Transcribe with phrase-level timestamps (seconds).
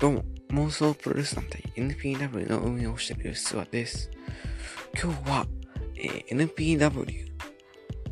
[0.00, 4.10] どうも、妄想プロレス団体 NPW の運営をしている吉沢です。
[4.98, 5.46] 今日は、
[5.94, 7.26] えー NPW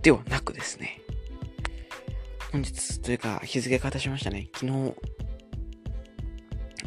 [0.02, 1.00] ではなくですね、
[2.52, 4.94] 本日というか日付が経しましたね、昨日行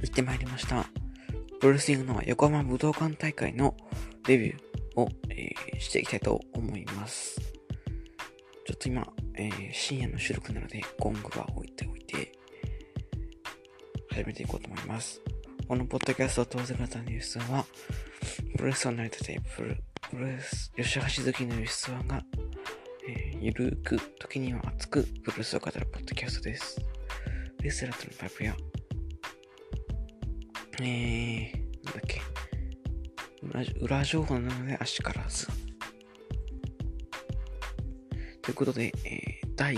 [0.05, 0.85] ってまいりました、
[1.59, 3.75] プロレスリングの横浜武道館大会の
[4.27, 7.41] レビューを、えーしていきたいと思います。
[7.41, 12.33] ちょっと今、えー深夜の収録なのでゴングは置いておいて、
[14.13, 15.21] 始めていこうと思います。
[15.67, 17.65] このポッドキャストを通せ方のユースは、
[18.57, 19.73] プロレスを成り立て、プロ
[20.09, 22.21] プロレス、吉橋好きのユースワが、
[23.07, 26.81] えーゆるく、時には熱く、プロレスを語るポッドキャストです。
[27.61, 28.55] レスラーとのパイプや、
[30.81, 31.53] えー、
[31.85, 35.47] なんだっけ、裏情報なので足からず。
[38.41, 39.75] ということで、えー第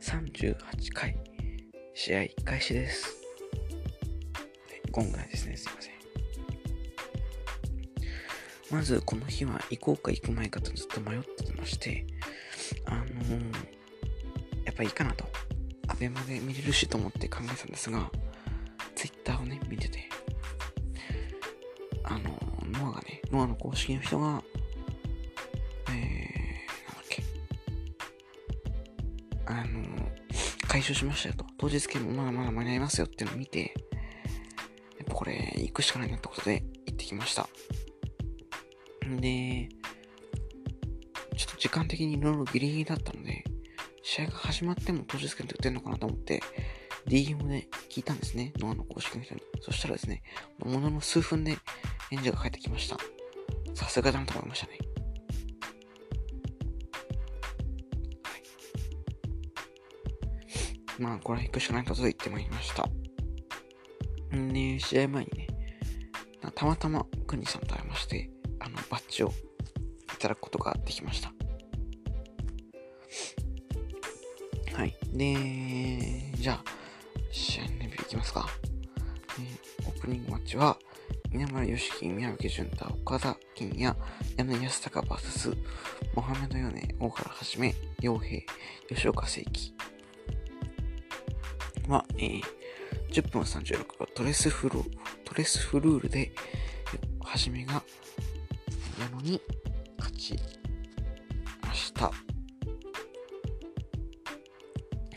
[0.00, 0.56] 38
[0.94, 1.16] 回、
[1.94, 3.23] 試合開始です。
[4.94, 5.94] ゴングないですね、すいません。
[8.70, 12.06] まず、この日は行こうか行く前かとずっと迷ってまして、
[12.86, 13.52] あのー
[14.64, 15.24] やっぱいいかなと。
[15.88, 18.08] アベマで見れるしと思って考えたんですが、
[18.94, 20.08] ツイッターをね、見てて、
[22.04, 24.44] あのーノアがね、ノアの公式の人が、
[25.88, 27.22] えー、なんだっけ、
[29.46, 31.44] あのー解消しましたよと。
[31.58, 33.74] 当日券もまだまだ間に合いますよっていうのを見て、
[35.12, 37.48] これ、行くしかないなってことで行ってきました。
[39.20, 39.68] で、
[41.36, 43.44] ちょっと時間的にいろいろギリギリだったので、
[44.02, 46.42] 試合が始まっても当日券って売ってんのかなと思って、
[47.06, 48.52] DM で聞いたんですね。
[48.58, 49.42] ノアの公式の人に。
[49.60, 50.22] そしたらですね、
[50.58, 51.56] ものの数分で
[52.10, 52.96] 返事が返ってきました。
[53.74, 54.78] さすがだなと思いましたね。
[60.98, 62.88] まあ、これは行くしかないことで言ってまいりました。
[64.34, 65.46] んで、試合前にね、
[66.54, 68.30] たまたまクニさんと会いまして、
[68.60, 69.32] あの、バッジをい
[70.18, 71.32] ただくことができました。
[74.74, 74.94] はい。
[75.12, 76.64] で、じゃあ、
[77.30, 78.48] 試合のレビューいきますか。
[79.86, 80.78] オープニングマッチは、
[81.32, 83.96] 稲村良樹、宮脇潤太、岡田金也、
[84.36, 85.56] 柳安隆 VS、
[86.14, 88.42] モハメドヨネ、大原はじめ、洋平、
[88.88, 89.74] 吉岡聖輝。
[91.88, 92.42] は、えー、
[93.14, 94.80] 10分36秒トレスフル、
[95.24, 96.32] トレスフルールで、
[97.20, 97.74] はじめが、
[98.98, 99.40] 矢野に
[99.96, 100.36] 勝ち
[101.62, 102.10] ました。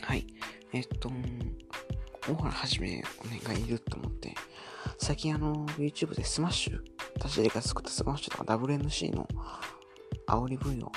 [0.00, 0.24] はい。
[0.72, 1.10] えっと、
[2.28, 3.02] 大原はじめ
[3.42, 4.32] がいいると思って、
[4.98, 6.78] 最近あの、YouTube でスマッシュ、
[7.16, 9.26] 私が作ったスマッシュとか WNC の
[10.28, 10.92] 煽り V を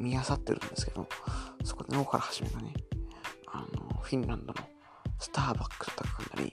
[0.00, 1.06] 見漁ってるんですけど、
[1.62, 2.74] そこで大原はじめがね、
[3.46, 4.73] あの、フィンランドの
[5.24, 6.52] スターバックとか組んだ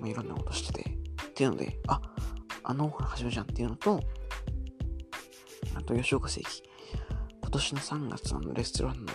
[0.00, 2.00] まあ、いろんなことしてて、っていうので、あ、
[2.64, 4.00] あの大原はじめじゃんっていうのと、
[5.74, 6.62] あと吉岡世起、
[7.42, 9.12] 今年の3月のレストランの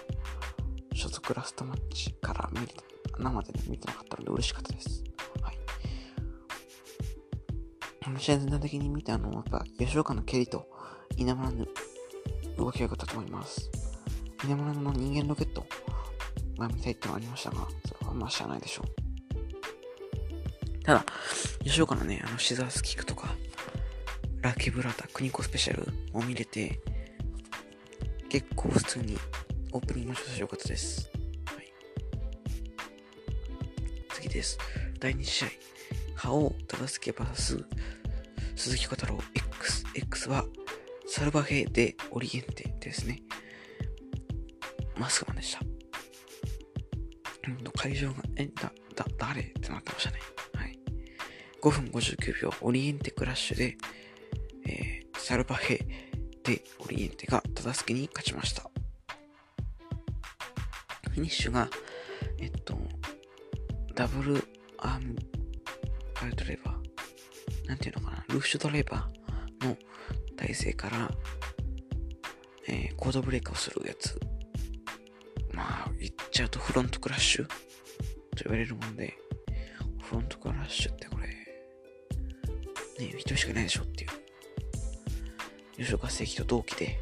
[0.94, 2.74] 所属ラストマッチから見れ
[3.20, 5.04] 生で見てなかったので嬉しかったです。
[5.42, 5.58] はい。
[8.20, 10.68] 試合全体的に見て、あの、やっぱ吉岡の蹴りと
[11.16, 11.66] 稲村の
[12.58, 13.72] 動きが良かったと思います。
[14.44, 15.66] 稲村の人間ロケット
[16.60, 17.68] が見たいってのはありましたが、
[18.18, 18.86] まあ知らないでしょう。
[20.84, 21.06] ただ、
[21.64, 23.36] 吉岡のね、あの、シザースキックとか、
[24.42, 26.80] ラッキーブラタ、クニコスペシャルを見れて、
[28.30, 29.18] 結構普通に
[29.72, 31.10] オープニングの調子良かったです。
[31.46, 31.74] はい。
[34.14, 34.58] 次です。
[35.00, 35.48] 第2試合、
[36.16, 37.66] 覇王忠介 VS
[38.56, 39.84] 鈴木小太郎 X。
[39.94, 40.46] X は
[41.08, 43.22] サルバヘでオリエンテですね。
[44.98, 45.77] マスクマンでした。
[47.88, 49.42] 会場が、え、だ、だ、誰？
[49.44, 50.20] ってなってましたね。
[50.56, 50.78] はい。
[51.62, 53.78] 5分59秒、オリエンテクラッシュで、
[54.66, 55.86] えー、サルバヘ
[56.44, 58.70] でオリエンテが忠助に勝ちました。
[61.10, 61.70] フィニッシュが、
[62.40, 62.78] えっと、
[63.96, 64.44] ダブル
[64.80, 65.16] アーム
[66.14, 67.68] パイルドレバー。
[67.70, 69.78] なんていうのかな、ルーシュドレバーの
[70.36, 71.10] 体勢から、
[72.68, 74.20] えーコードブレーカーをするやつ。
[75.54, 77.48] まあ、言っちゃうとフロントクラッシュ
[78.38, 79.18] と言われるもんで、
[80.02, 84.10] フロントクラッシュってこれ、ね、人しかいないでしょっていう。
[85.78, 87.00] 吉岡聖輝と同期で、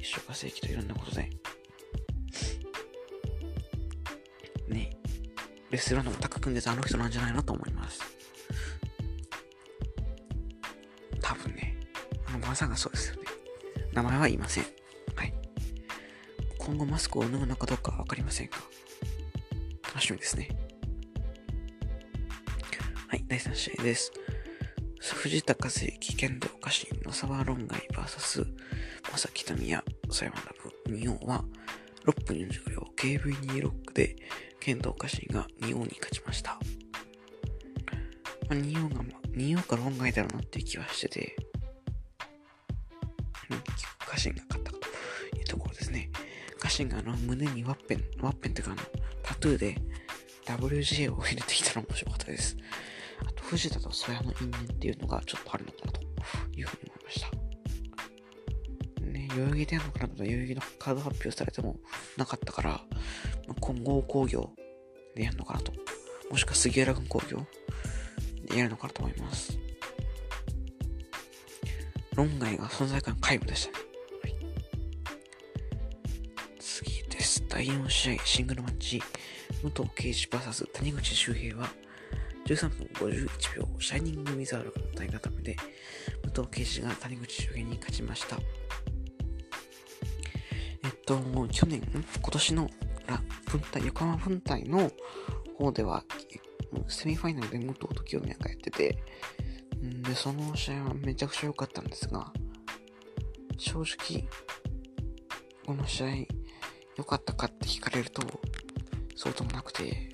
[0.00, 1.30] 吉岡聖輝といろんなことで、
[4.68, 4.96] ね、
[5.70, 8.00] レスランのも高くんでたあの人なんじゃないのと思います。
[11.20, 11.76] 多分ね、
[12.26, 13.22] あのまさんがそうですよね。
[13.92, 14.64] 名前は言いません。
[15.14, 15.34] はい。
[16.58, 18.56] 今後マスクを脱ぐのかどうかわかりませんが、
[19.98, 20.48] 楽しみですね。
[23.08, 24.12] はい、第3試合です。
[25.00, 28.46] 藤田和幸剣道家臣の沢論外 VS
[29.10, 30.42] 正木民也佐山ラ
[30.86, 31.44] ブ2王は
[32.06, 34.14] 6分45秒 KV2 ロックで
[34.60, 36.60] 剣道家臣が2王に勝ちました。
[38.48, 41.36] まあ、2王が、まあ、2王か論外だろうなっていう気はしてて、
[43.50, 44.78] うん、家臣が勝ったと
[45.36, 46.08] いうところですね。
[46.60, 48.82] 家臣があの胸にワッペン、ワッペンというかあの
[49.28, 49.87] タトゥーで
[50.56, 52.56] WJ を入れてきたの面白かったです。
[53.26, 56.00] あと、藤田と曽谷の因縁っていうのがちょっとあるのかなと
[56.56, 57.30] いうふうに思いました。
[59.02, 61.76] ね、代々木でやるのかなと代々木のカード発表されても
[62.16, 62.70] なかったから、
[63.46, 64.50] まあ、混合工業
[65.14, 65.72] でやるのかなと。
[66.30, 67.46] もしくは杉浦軍工業
[68.44, 69.58] でやるのかなと思います。
[72.14, 73.84] 論外が存在感皆無でしたね。
[74.22, 74.34] はい、
[76.58, 77.44] 次です。
[77.48, 79.02] 第4試合シングルマッチ。
[79.62, 81.68] 武藤敬司 VS 谷口周平は
[82.46, 85.56] 13分51秒、シャイニング・ウィザードの対固めで、
[86.22, 88.36] 武藤敬司が谷口周平に勝ちました。
[90.84, 91.18] えっと、
[91.52, 92.70] 去年、今年の
[93.46, 94.90] 分隊、横浜分隊の
[95.58, 96.04] 方では、
[96.86, 99.02] セミファイナルで武藤と清宮がやってて、
[99.82, 102.32] で、その試合はめちゃくちゃ良かったんですが、
[103.58, 104.26] 正直、
[105.66, 106.08] この試合、
[106.96, 108.22] 良かったかって聞かれると、
[109.20, 110.08] そうともなくて、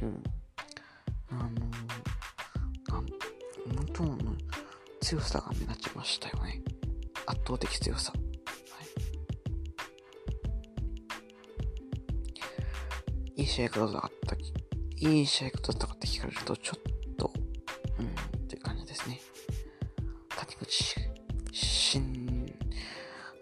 [0.00, 0.22] うん。
[1.28, 4.34] あのー、武藤の
[5.02, 6.62] 強さが目立ちましたよね。
[7.26, 8.10] 圧倒的強さ。
[8.14, 8.18] は
[13.36, 13.42] い。
[13.42, 14.34] いい試合方だった、
[14.96, 16.80] いい試合方だったかって聞かれると、ちょっ
[17.16, 17.34] と、
[17.98, 19.20] うん、っていう感じですね。
[20.30, 20.94] 谷口、
[21.52, 22.46] 新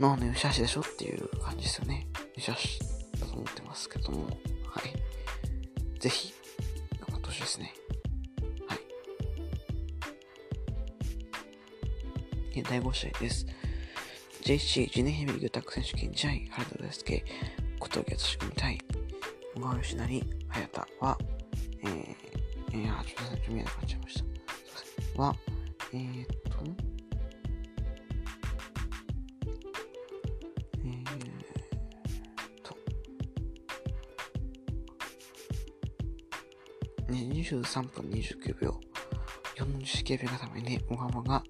[0.01, 2.09] ののよしあしでしょっていう感じですよね。
[2.35, 2.94] よしあし
[3.35, 4.27] と思ってますけども、
[4.67, 5.99] はい。
[5.99, 6.33] ぜひ、
[7.01, 7.75] 頑張ってほしいですね。
[8.69, 8.77] は
[12.55, 12.63] い。
[12.63, 13.47] 第5試合です。
[14.43, 17.25] JC ジネヘミリグタック選手権試合、原田大輔、
[17.81, 18.79] 小峠敦組対
[19.55, 21.19] 小川義成、早田は、
[21.83, 22.17] えー、
[22.73, 24.19] えー、あ、ちょっと見えなくなっちゃいました。
[24.21, 24.27] すい
[25.17, 25.23] ません。
[25.23, 25.37] は、
[25.93, 26.94] えー、っと、
[37.44, 38.81] 23分29秒、
[39.56, 41.43] 4の字式エビ固めで小川が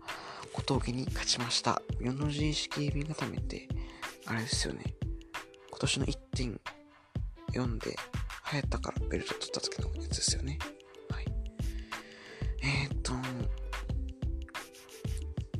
[0.52, 1.80] 小峠に勝ちました。
[2.00, 3.68] 4の字式エビ固めって、
[4.26, 4.82] あれですよね。
[5.70, 7.96] 今年の1.4で、
[8.52, 10.58] 流行ったからベルト取った時のやつですよね。
[11.10, 11.24] はい。
[12.62, 13.12] えー、っと、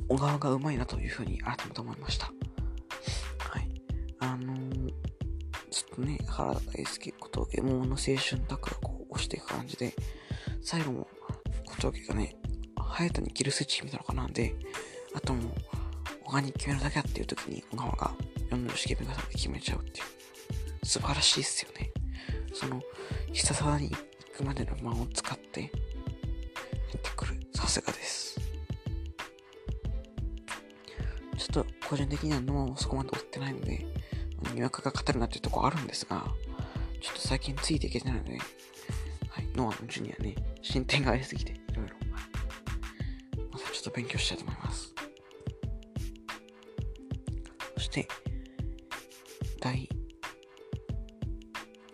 [0.09, 2.25] 小川がうまいなというふうに改めて思いました。
[2.25, 3.71] はい。
[4.19, 4.91] あのー、
[5.71, 9.95] ちょっとね、原田大輔、小峠、桃の青春タクラこう押していく感じで、
[10.65, 11.07] 最後も
[11.67, 12.35] 小峠がね、
[12.75, 14.55] 隼人にキルスイッチ決めたのかなんで、
[15.13, 15.53] あともう、
[16.23, 18.11] 小川に決めるだけだっていう時に小川が
[18.49, 20.05] 4の式目型で決めちゃうっていう。
[20.83, 21.91] 素晴らしいっすよね。
[22.51, 22.81] その、
[23.31, 23.97] 必殺技に行
[24.37, 25.71] くまでの間を使って、やっ
[26.99, 27.39] てくる。
[27.53, 28.39] さすがです。
[31.37, 33.85] ちょっと個人的には脳をそこまで追ってないので、
[34.55, 36.25] にわかが勝てるなっていうとこあるんですが、
[37.01, 38.39] ちょっと最近ついていけてないので、
[39.55, 41.95] ノアのジュニアね、進展がありすぎて、いろいろ。
[43.51, 44.93] またちょっと勉強したいと思います。
[47.75, 48.07] そして、
[49.61, 49.89] 第、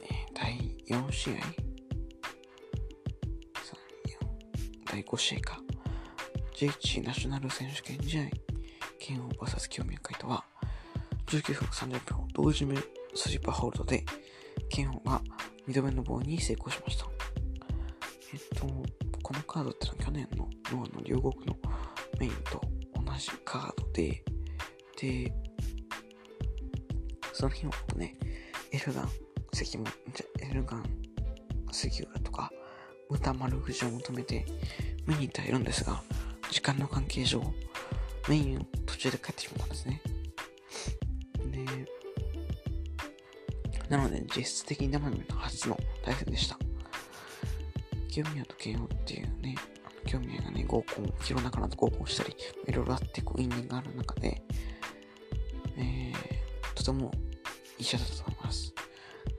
[0.01, 1.43] えー、第4試合 ?3、4、
[4.91, 5.59] 第5試合か。
[6.55, 8.23] JH ナショナル選手権試合、
[8.99, 10.45] 剣王 VS 清宮海斗は、
[11.27, 12.75] 19分30秒同時目
[13.13, 14.03] スリッパホールドで、
[14.69, 15.21] 剣王が
[15.67, 17.20] 2度目の棒に成功しました。
[18.33, 18.65] えっと、
[19.21, 21.57] このカードってのは去年のノアの両国の
[22.17, 22.61] メインと
[22.95, 24.23] 同じカードで、
[24.99, 25.33] で、
[27.33, 28.15] その日もね、
[28.71, 29.09] エルガン、
[29.51, 29.85] 関も、
[30.15, 30.85] じゃ、エルガン、
[31.71, 32.49] 杉浦とか、
[33.09, 34.45] 歌丸藤を求めて
[35.05, 36.01] 見に行ってはいるんですが、
[36.49, 37.41] 時間の関係上、
[38.29, 40.01] メインを途中で帰ってしまったんですね。
[41.47, 41.65] で、
[43.89, 46.57] なので実質的に生身の初の対戦でした。
[48.11, 49.55] 清宮と慶応っていうね、
[50.05, 52.35] 清宮がね、合コン、弘中と合コンしたり、
[52.67, 54.41] いろいろあってこう因縁がある中で、
[55.77, 56.13] えー、
[56.75, 57.09] とても
[57.77, 58.73] いい試合だと思います。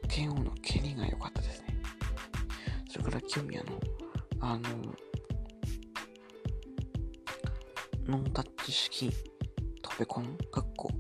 [0.08, 1.76] 慶応の蹴りが良かったですね。
[2.88, 3.78] それから清宮の、
[4.40, 4.68] あの、
[8.06, 9.10] ノンタッチ式
[9.82, 10.90] トベコン、かっこ、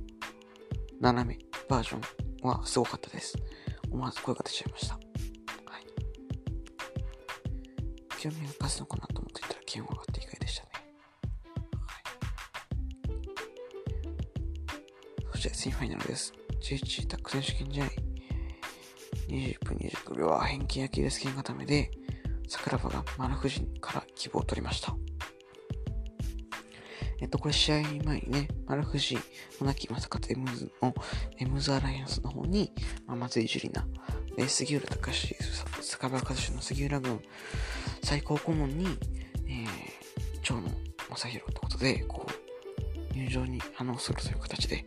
[1.00, 1.38] 斜め
[1.70, 1.96] バージョ
[2.44, 3.34] ンはすごかったです。
[3.90, 5.11] 思わず声が出ちゃいました。
[8.22, 10.70] 清宮が勝つのかなと思っていたら気温が上がって意外でしたね。
[15.28, 15.32] はい。
[15.32, 16.32] そしてセミファイナルです。
[16.60, 17.84] 11タック選手権試合。
[19.26, 21.90] 20分29秒は返金アキレス腱固めで、
[22.46, 24.94] 桜庭が丸藤から希望を取りました。
[27.20, 29.18] えっと、これ試合前にね、丸藤、
[29.60, 30.94] 野木正和エムズの
[31.38, 32.72] エムズアライアンスの方に、
[33.06, 33.92] まあ、松井樹里奈、
[34.36, 35.36] で、杉浦隆
[35.80, 37.20] 坂場和志の杉浦軍、
[38.02, 38.86] 最高顧問に、
[39.46, 39.66] えー、
[40.42, 40.68] 長野
[41.10, 44.84] 正宏ってことで、こう、入場に反応するという形で、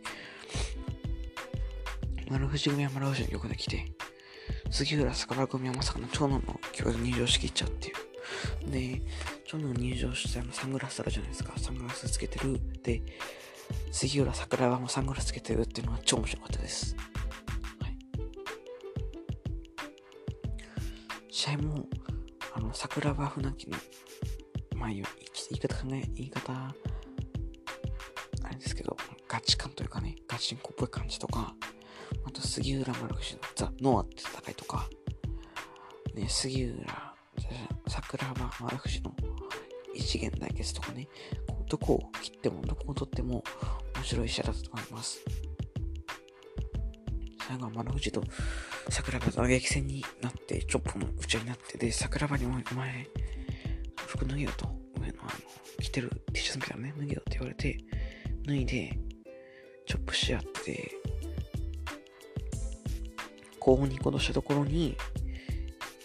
[2.28, 3.86] 丸藤組は丸藤の曲で来て、
[4.70, 8.70] 杉浦坂場組はまさかの長野の曲で入場しきっちゃうっていう。
[8.70, 9.02] で、
[9.46, 11.52] 長野入場してあのサングラスあるじゃないですか。
[11.56, 12.60] サングラスつけてる。
[12.82, 13.02] で、
[13.92, 16.96] 杉浦桜庭もサングラスつけてるっていうのが超面白かったです。
[21.46, 21.86] 試合も、
[22.56, 23.78] あの、桜庭船木の、
[24.74, 26.74] まあ、言い方考え、言い方、あ
[28.50, 28.96] れですけど、
[29.28, 31.54] ガチ感というかね、ガチンコっぽい感じとか、
[32.26, 34.88] あと杉浦丸藤のザ・ノアって戦いとか、
[36.16, 37.14] ね、杉浦、
[37.86, 39.14] 桜庭丸藤の
[39.94, 41.06] 一元対決とかね、
[41.68, 43.44] どこを切ってもどこを取っても
[43.94, 45.20] 面白い試合だったと思います。
[47.46, 48.24] 最後は丸藤と
[48.88, 53.06] 桜庭と打撃戦になって、チョップの打ち合いになって、で、桜庭にお前、
[54.06, 54.66] 服脱げよと、
[55.00, 55.30] 上のあの、
[55.80, 57.78] 着てる T シャツみたいなね、脱げよって言われて、
[58.46, 58.98] 脱いで、
[59.86, 60.92] チョップし合って、
[63.58, 64.96] 後方に行動したところに、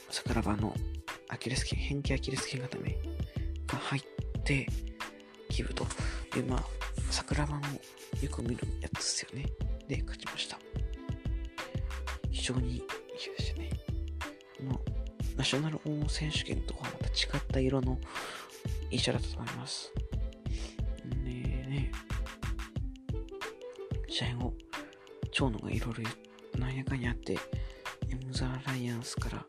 [0.10, 0.76] 桜庭の
[1.30, 2.98] アキレス腱、変形アキレス腱固め
[3.68, 4.68] が入って、
[5.50, 5.86] ギブと
[6.36, 6.64] いう、まあ、
[7.12, 7.68] 桜庭の
[8.22, 9.46] よく見るやつですよね。
[9.88, 10.60] で、勝ちました。
[12.42, 13.70] 非常にいいでしたね。
[14.58, 14.82] この
[15.38, 18.00] ナショナル王選手権とはまた違った色の
[18.90, 19.94] いい試合だったと思います。
[21.06, 21.92] でね、
[24.10, 24.54] 試合後、
[25.32, 25.94] 長野がいろい
[26.54, 29.46] ろなんやかんやあって、エムザ・アライアンスから、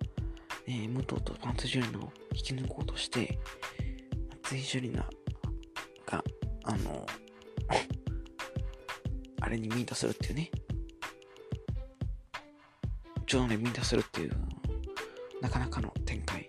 [0.66, 3.38] えー、武藤とパンツジュリナを引き抜こうとして、
[4.42, 5.08] 松井ジュリナ
[6.04, 6.22] が、
[6.64, 7.06] あの、
[9.40, 10.50] あれにミートするっていうね、
[13.32, 14.32] 長野にミートするっていう、
[15.40, 16.46] なかなかの展開、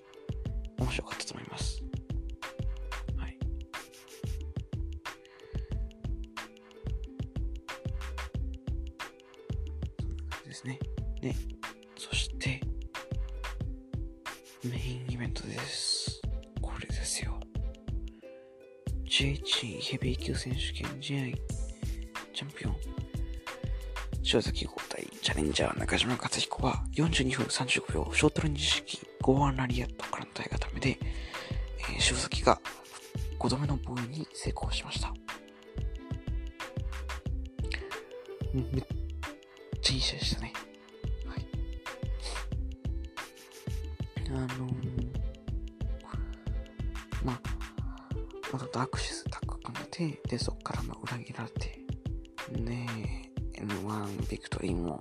[0.78, 1.82] 面白かったと思います。
[3.16, 3.38] はい。
[10.02, 10.80] そんな感じですね。
[11.22, 11.34] で、
[11.98, 12.60] そして、
[14.66, 16.22] メインイベントです。
[16.62, 17.40] これですよ。
[19.06, 21.53] JH ヘビー級選手権試合
[24.34, 31.04] 塩崎豪対チャレンジャー中島克彦は42分35秒ショートレンジ式ゴーアンラリアットからの体固めで、えー
[32.10, 32.60] 塩崎が
[33.38, 35.14] 5度目の防衛に成功しました。
[38.54, 38.66] めっ
[39.82, 40.54] ちゃいい試合でしたね。
[41.28, 41.46] はい。
[44.30, 44.52] あのー、
[47.24, 47.42] まあ、
[48.52, 51.83] またとアクシスタッグ組めて、で、そこからまあ裏切られて、
[54.30, 55.00] ビクトリーも、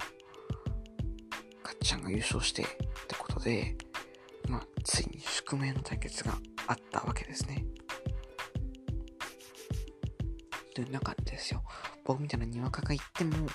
[1.62, 2.66] かっちゃんが優勝して、っ
[3.08, 3.76] てことで、
[4.48, 7.64] まあ、ついに宿命の対決があったわけですね。
[10.74, 11.62] という中でですよ、
[12.04, 13.46] 僕みたいなにわかが行っても、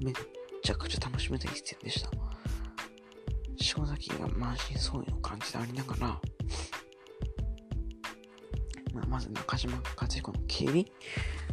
[0.00, 0.14] めっ
[0.62, 2.10] ちゃくちゃ楽しめた一戦でした。
[3.76, 6.20] 塩崎が満身創痍の感じでありながら、
[8.94, 10.90] まあ、まず中島和彦の蹴り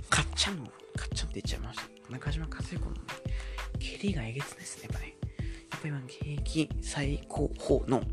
[0.09, 0.71] かっちゃんの、か
[1.05, 2.11] っちゃんって言っちゃいました。
[2.11, 2.97] 中島和彦のね、
[3.79, 5.15] 蹴りがえげつないですね、やっぱね。
[5.71, 8.03] やっぱ今、現役最高峰の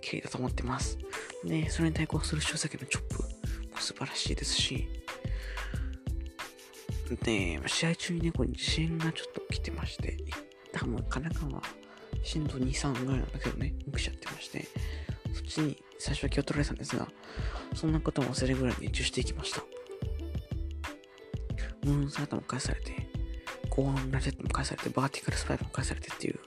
[0.00, 0.98] 蹴りだと思ってます。
[1.44, 3.28] で、それに対抗する塩崎のチョップも
[3.78, 4.88] 素晴らしいですし、
[7.22, 10.16] で、試合中にね、これ地震がちょっと来てまして、
[10.72, 11.62] 多分神奈川
[12.22, 14.66] 震度2、3ぐらいなんだけどね、起きちゃってまして、
[15.32, 17.08] そっちに最初は気を取られたんですが、
[17.74, 19.62] そんなことも忘れるぐらい熱中していきました。
[21.84, 23.03] ムーンサルトも返されて、
[23.76, 26.38] 豪腕ラリアットも返されて、バーティカルスパイクも返されてっていう、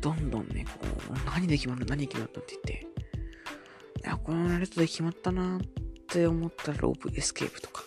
[0.00, 2.86] どんどんね、こう、何で決まる何で決まるのって言って、
[4.02, 5.60] いや、このラリアットで決まったなっ
[6.08, 7.84] て思ったらロープエスケープとか、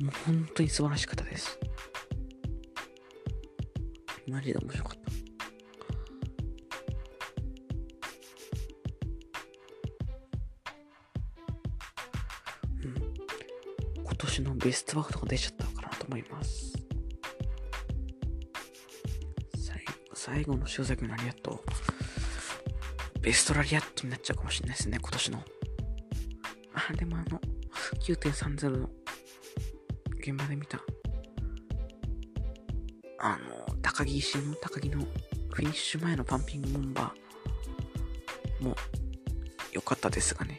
[0.00, 1.58] もう本当に素晴らしかったです。
[4.28, 5.12] マジで面白かった。
[12.84, 12.94] うん。
[14.02, 15.63] 今年のベストワードが出ちゃった
[16.04, 16.72] と思います。
[20.14, 21.62] 最後の塩崎のラリアット、
[23.20, 25.44] ベストラリアットになっちゃうかもしれないですね、今年の。
[26.72, 27.40] あ、でもあの、
[28.00, 28.88] 9.30の
[30.20, 30.80] 現場で見た、
[33.18, 38.74] あの、高木石の高木のフィニッシュ前のパンピングボンバーも
[39.72, 40.56] 良かったですがね。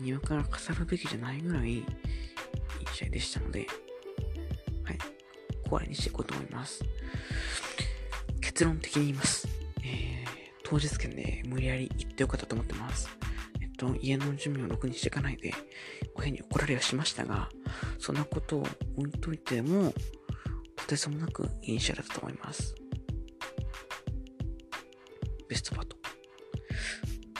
[0.00, 1.84] 庭から飾るべきじゃないぐらいいい
[2.94, 3.66] 試合でしたので、
[4.84, 4.98] はい。
[5.64, 6.82] 終わりにしていこうと思います。
[8.40, 9.48] 結論的に言います。
[9.84, 10.26] えー、
[10.64, 13.08] 当日券で無理やり行ってよかったと思ってます。
[13.60, 15.54] えっと、家の準備をろくにしていかないで、
[16.14, 17.48] 親に怒られはしましたが、
[17.98, 18.66] そんなことを
[18.96, 19.94] 置いといても、
[20.76, 22.74] とてつもなくいい試合だったと思います。
[25.48, 25.96] ベストバト。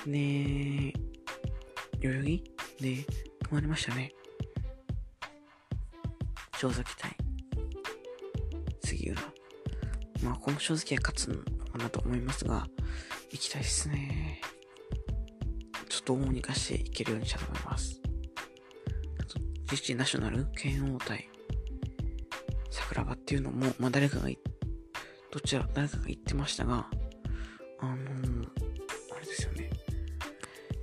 [0.06, 0.92] ねえ、
[2.00, 2.49] 代々木？
[2.80, 3.04] で止
[3.52, 4.12] まりましたね。
[6.58, 7.16] 正崎対
[8.84, 9.20] 杉浦。
[10.22, 12.66] まあ、この正直は勝つのかなと思いますが、
[13.30, 14.40] 行きたいですね。
[15.88, 18.00] ちょっと大にかしていけるようにしたと思います。
[19.18, 21.28] あと、GC ナショナル、剣王対
[22.70, 24.28] 桜庭っていうのも、まあ誰かが、
[25.30, 26.88] どちら、誰かが言ってましたが、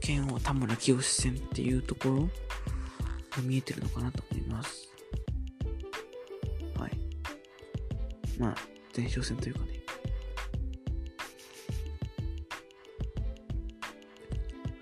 [0.08, 4.88] 剣王田村清戦っていうところが見えてるのかなと思います。
[6.80, 6.92] はい。
[8.40, 8.56] まあ、
[8.96, 9.68] 前哨戦というかね。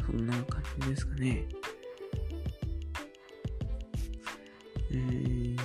[0.05, 1.43] そんな感じですかね。
[4.91, 5.57] えー、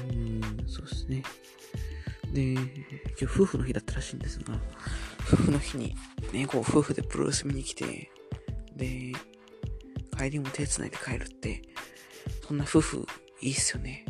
[0.66, 1.22] そうですね。
[2.32, 2.62] で、今
[3.18, 4.58] 日夫婦の日だったらしいんですが、
[5.30, 5.94] 夫婦の日に
[6.32, 8.10] ね、こう夫婦でプロレス見に来て、
[8.74, 9.12] で、
[10.20, 11.62] 帰りも手繋いで帰るって、
[12.46, 13.06] そんな夫婦
[13.40, 14.04] いいっすよね。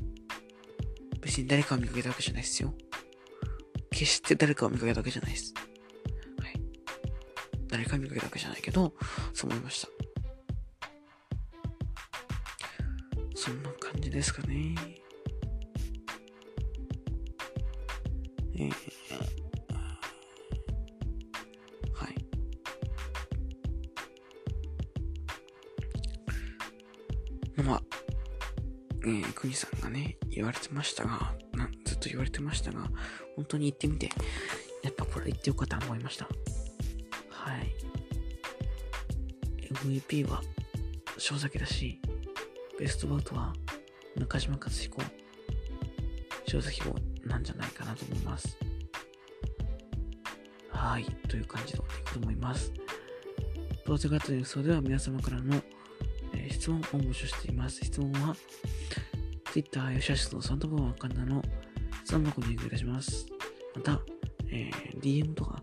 [1.20, 2.74] 別に誰かを見かけたわけじゃないっすよ。
[3.92, 5.54] 決して誰かを見かけたわけじゃないです。
[6.40, 6.60] はい。
[7.68, 8.92] 誰かを見かけたわけじゃないけど、
[9.32, 9.88] そう思いました。
[13.36, 14.74] そんな感じですかね。
[18.56, 18.72] えー、
[29.90, 32.90] ね、言われてましたが、なずっと言われてましたが、
[33.36, 34.08] 本当に行ってみて、
[34.82, 36.26] やっぱこれ行ってよかったと思いました。
[37.30, 37.72] はい。
[39.72, 40.42] MVP は
[41.18, 42.00] 正崎だし、
[42.78, 43.52] ベストバウトは
[44.16, 45.02] 中島克彦、
[46.46, 48.56] 正崎号なんじゃないかなと思います。
[50.70, 51.04] はい。
[51.28, 52.72] という感じで終わっていくと思います。
[53.84, 55.62] プロジェクトの予想では皆様からの、
[56.34, 57.84] え、質問を募集しています。
[57.84, 58.36] 質問は、
[59.50, 61.42] Twitter、吉橋のサンドボーンアカウントの
[62.04, 63.26] 質問箱にお願いいたします。
[63.74, 64.00] また、
[64.48, 65.60] えー、DM とか、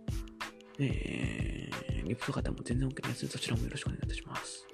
[0.78, 3.26] えー、リプとかでも全然 OK です。
[3.28, 4.68] そちらもよろしくお願いいたします。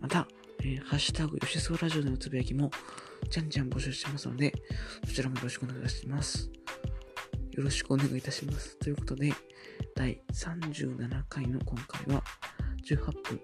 [0.00, 0.28] また、
[0.60, 2.70] えー、ハッシュタグ、吉そうラジオでのつぶやきも、
[3.28, 4.52] じゃんじゃん募集してますので、
[5.06, 6.50] そちらもよろしくお願いします。
[7.50, 8.76] よろしくお願いいたします。
[8.78, 9.32] ということで、
[9.96, 12.22] 第37回の今回は、
[12.84, 13.40] 18分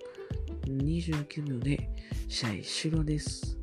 [0.64, 1.90] 29秒で
[2.28, 3.55] 試合終了です。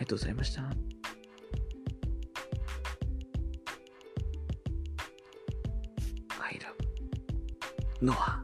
[0.00, 0.62] りがとうございました。
[6.42, 8.40] I love Noah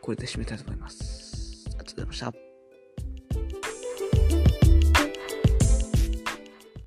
[0.00, 1.66] これで締めたいと思います。
[1.68, 2.43] ありがとうございました。